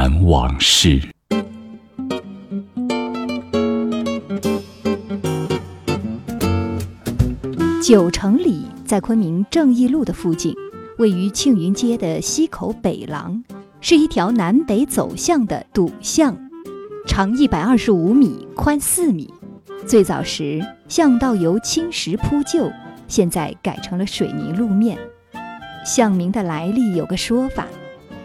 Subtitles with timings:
[0.00, 0.98] 南往事。
[7.82, 10.54] 九城里在昆明正义路的附近，
[10.96, 13.44] 位于庆云街的西口北廊，
[13.82, 16.34] 是一条南北走向的堵巷，
[17.06, 19.30] 长一百二十五米，宽四米。
[19.86, 22.72] 最早时，巷道由青石铺就，
[23.06, 24.96] 现在改成了水泥路面。
[25.84, 27.66] 巷名的来历有个说法：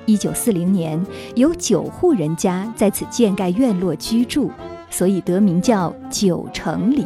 [0.05, 1.03] 一九四零年，
[1.35, 4.51] 有九户人家在此建盖院落居住，
[4.89, 7.05] 所以得名叫九城里。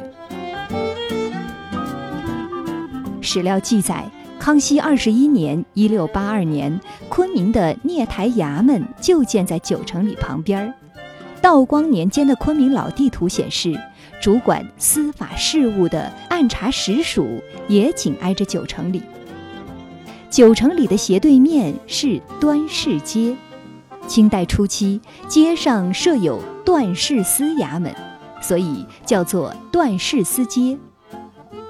[3.21, 4.05] 史料记载，
[4.39, 10.73] 康熙二十一年（一六八二年），昆明的聂台衙门就建在九城里旁边。
[11.41, 13.73] 道光年间的昆明老地图显示，
[14.21, 19.01] 主管司法事务的按察使署也紧挨着九城里。
[20.29, 23.35] 九城里的斜对面是端市街。
[24.07, 27.93] 清代初期，街上设有段氏司衙门，
[28.41, 30.77] 所以叫做段氏司街。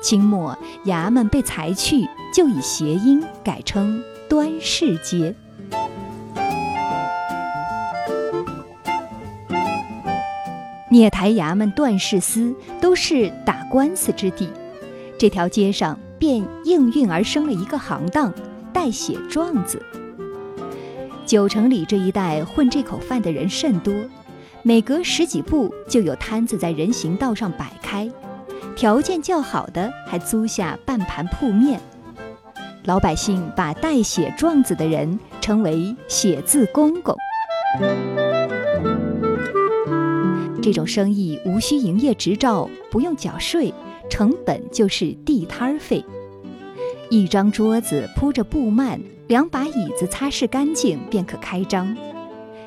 [0.01, 5.33] 清末衙门被裁去，就以谐音改称端市街。
[10.91, 14.49] 聂台衙门、段氏司都是打官司之地，
[15.17, 18.31] 这条街上便应运而生了一个行当——
[18.71, 19.81] 代写状子。
[21.25, 23.93] 九城里这一带混这口饭的人甚多，
[24.61, 28.11] 每隔十几步就有摊子在人行道上摆开。
[28.75, 31.79] 条件较好的还租下半盘铺面，
[32.85, 37.15] 老百姓把代写状子的人称为“写字公公”。
[40.61, 43.73] 这种生意无需营业执照，不用缴税，
[44.49, 46.03] 本就是地摊费。
[47.11, 51.95] 一张桌子铺着布幔，两把椅子擦拭干净便可开张。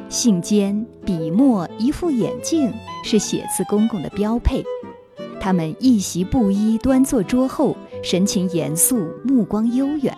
[0.09, 2.73] 信笺、笔墨、一副眼镜
[3.05, 4.63] 是写字公公的标配。
[5.41, 10.17] 他们一袭布衣，端坐桌后，神情严肃，目光悠远，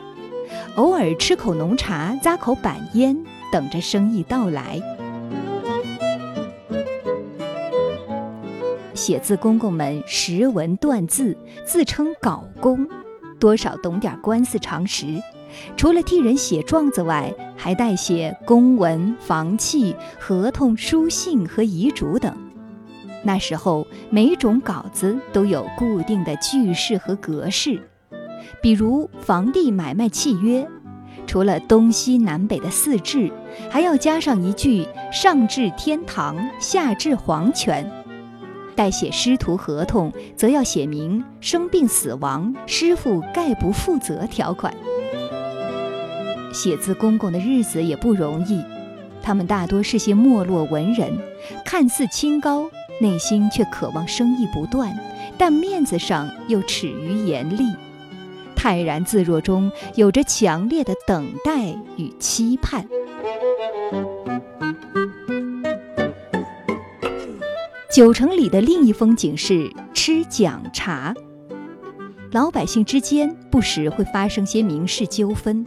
[0.77, 4.79] 偶尔吃口浓茶，咂口板烟，等着生意到来。
[8.95, 12.89] 写字公公们识文断字，自称稿工，
[13.39, 15.07] 多少懂点官司常识。
[15.77, 22.35] 除了替人写状子外，还代写公文、房契、合同、书信和遗嘱等。
[23.23, 27.81] 那时候，每种稿子都有固定的句式和格式，
[28.61, 30.67] 比如房地买卖契约，
[31.27, 33.33] 除了东西南北的四至，
[33.71, 37.91] 还要加上一句“上至天堂，下至黄泉”。
[38.77, 44.75] 代写师徒合同，则要写明生病死亡，师傅概不负责条款。
[46.53, 48.63] 写字公公的日子也不容易，
[49.23, 51.13] 他们大多是些没落文人，
[51.65, 52.71] 看似清高。
[53.01, 54.97] 内心却渴望生意不断，
[55.37, 57.65] 但面子上又耻于严厉，
[58.55, 62.87] 泰然自若中有着强烈的等待与期盼。
[67.95, 71.15] 九城里的另一风景是吃讲茶，
[72.33, 75.65] 老百姓之间不时会发生些民事纠纷，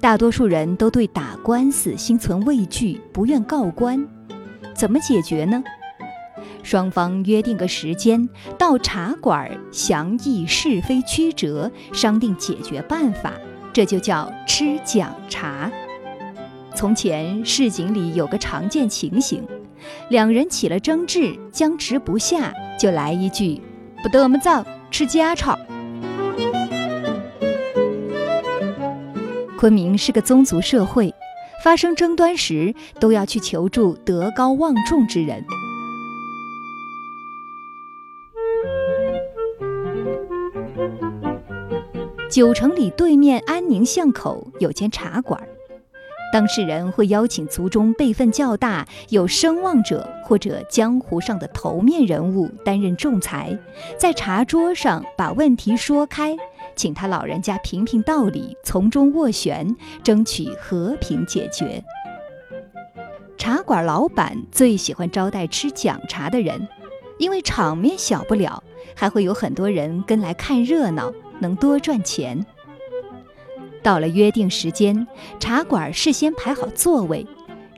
[0.00, 4.06] 大多数人都对打官司心存畏惧，不愿告官，
[4.72, 5.64] 怎么解决呢？
[6.62, 13.32] 双方约定个时间，到茶馆详议是非曲折，商定解决办法，
[13.72, 15.68] 这就叫吃讲茶。
[16.76, 19.42] 从前市井里有个常见情形，
[20.08, 23.60] 两人起了争执，僵持不下，就来一句
[24.02, 25.58] “不得么造，吃家常”。
[29.58, 31.14] 昆明是个宗族社会，
[31.62, 35.44] 发生争端时都要去求助德高望重之人。
[42.28, 45.40] 九城里对面安宁巷口有间茶馆，
[46.32, 53.56] 当事人会邀请族中辈分较大、有声望者或者江湖上的头面人物担任仲裁，
[53.98, 56.34] 在茶桌上把问题说开，
[56.74, 61.84] 请他老人家评评道理，从中斡旋，争取和平解决。
[63.36, 66.66] 茶馆老板最喜欢招待吃讲茶的人，
[67.18, 68.64] 因为场面小不了，
[68.94, 71.12] 还会有很多人跟来看热闹。
[71.40, 72.46] 能多赚钱。
[73.82, 75.06] 到了约定时间，
[75.40, 77.26] 茶馆事先排好座位，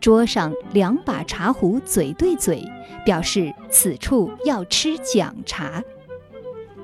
[0.00, 2.62] 桌上两把茶壶嘴对嘴，
[3.04, 5.82] 表示此处要吃讲茶。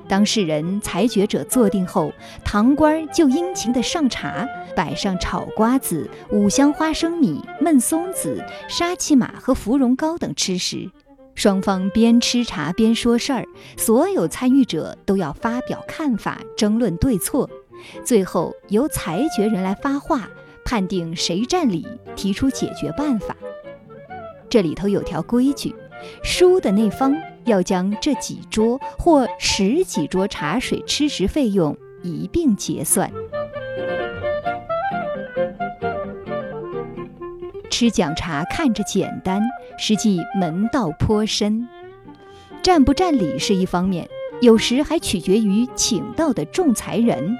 [0.07, 2.11] 当事人、裁决者坐定后，
[2.43, 4.45] 堂官就殷勤地上茶，
[4.75, 10.89] 摆上炒瓜子、五香花生米、焖松子、沙琪玛和芙蓉糕等吃食。
[11.33, 13.45] 双方边吃茶边说事儿，
[13.77, 17.49] 所有参与者都要发表看法，争论对错，
[18.03, 20.29] 最后由裁决人来发话，
[20.65, 23.35] 判定谁占理，提出解决办法。
[24.49, 25.75] 这里头有条规矩，
[26.23, 27.15] 输的那方。
[27.45, 33.11] 要将这几桌或十几桌茶水吃食费用一并结算。
[37.71, 39.41] 吃讲茶看着简单，
[39.79, 41.67] 实际门道颇深。
[42.61, 44.07] 占不占理是一方面，
[44.39, 47.35] 有时还取决于请到的仲裁人。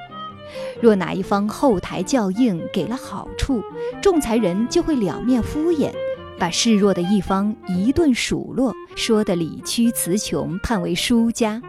[0.81, 3.61] 若哪一方后台较硬，给了好处，
[4.01, 5.91] 仲裁人就会两面敷衍。
[6.39, 11.61] 把示弱的一方一顿数落，说得理屈词穷，判为输家。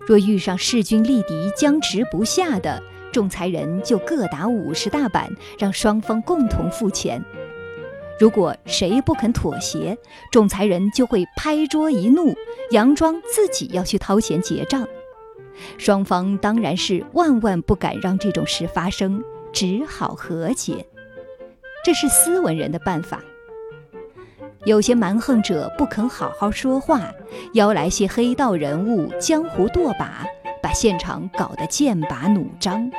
[0.00, 7.24] 若遇上势均力敌、僵持不下的仲裁人，就各打五十大板，让双方共同付钱。
[8.20, 9.96] 如果谁不肯妥协，
[10.30, 12.34] 仲裁人就会拍桌一怒，
[12.70, 14.86] 佯装自己要去掏钱结账。
[15.76, 19.22] 双方当然是万万不敢让这种事发生，
[19.52, 20.86] 只好和解。
[21.84, 23.22] 这是斯文人的办法。
[24.64, 27.12] 有些蛮横者不肯好好说话，
[27.54, 30.26] 邀来些黑道人物、江湖舵把，
[30.60, 32.90] 把现场搞得剑拔弩张。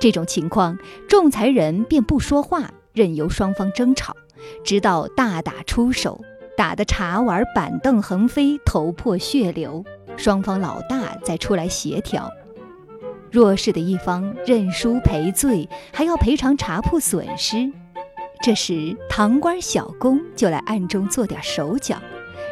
[0.00, 0.78] 这种情况，
[1.08, 4.16] 仲裁人便不说话，任由双方争吵，
[4.64, 6.20] 直到大打出手，
[6.56, 9.84] 打得茶碗板凳横飞，头破血流，
[10.16, 12.30] 双方老大再出来协调。
[13.30, 17.72] 弱势的一方认输赔罪，还要赔偿茶铺损失。
[18.42, 21.96] 这时，堂官小工就来暗中做点手脚，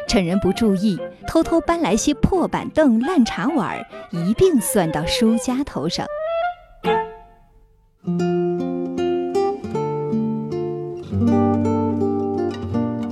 [0.07, 6.07] 趁人不注意，偷偷搬来些破板凳、烂茶碗，一并算到输家头上。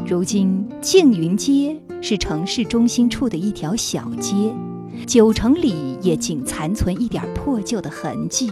[0.08, 4.54] 如今，静云街是城市中心处的一条小街，
[5.06, 8.52] 九城里也仅残存一点破旧的痕迹。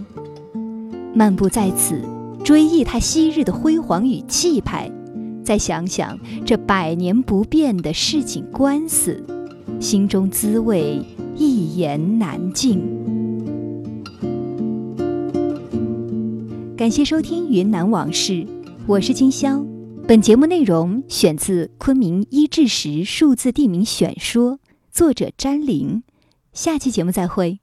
[1.13, 2.01] 漫步在此。
[2.43, 4.89] 追忆他昔日的辉煌与气派，
[5.43, 9.21] 再想想这百年不变的市井官司，
[9.81, 11.05] 心中滋味
[11.35, 12.81] 一言难尽。
[16.77, 18.33] 感谢收听《云南往事》，
[18.85, 19.61] 我是金宵。
[20.07, 24.53] 本节目内容选自《昆明一至十数字地名选说》，
[24.89, 26.01] 作者詹玲。
[26.53, 27.59] 下期节目再会。